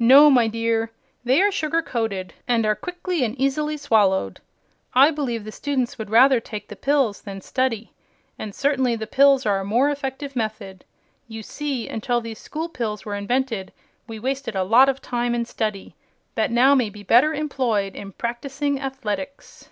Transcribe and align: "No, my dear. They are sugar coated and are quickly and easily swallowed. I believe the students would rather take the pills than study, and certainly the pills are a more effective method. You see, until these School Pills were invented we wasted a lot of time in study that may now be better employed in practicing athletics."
"No, 0.00 0.30
my 0.30 0.48
dear. 0.48 0.90
They 1.22 1.40
are 1.40 1.52
sugar 1.52 1.80
coated 1.80 2.34
and 2.48 2.66
are 2.66 2.74
quickly 2.74 3.22
and 3.22 3.40
easily 3.40 3.76
swallowed. 3.76 4.40
I 4.94 5.12
believe 5.12 5.44
the 5.44 5.52
students 5.52 5.96
would 5.96 6.10
rather 6.10 6.40
take 6.40 6.66
the 6.66 6.74
pills 6.74 7.20
than 7.20 7.40
study, 7.40 7.92
and 8.36 8.52
certainly 8.52 8.96
the 8.96 9.06
pills 9.06 9.46
are 9.46 9.60
a 9.60 9.64
more 9.64 9.88
effective 9.88 10.34
method. 10.34 10.84
You 11.28 11.44
see, 11.44 11.86
until 11.88 12.20
these 12.20 12.40
School 12.40 12.68
Pills 12.68 13.04
were 13.04 13.14
invented 13.14 13.72
we 14.08 14.18
wasted 14.18 14.56
a 14.56 14.64
lot 14.64 14.88
of 14.88 15.00
time 15.00 15.36
in 15.36 15.44
study 15.44 15.94
that 16.34 16.50
may 16.50 16.54
now 16.56 16.74
be 16.74 17.04
better 17.04 17.32
employed 17.32 17.94
in 17.94 18.10
practicing 18.10 18.80
athletics." 18.80 19.68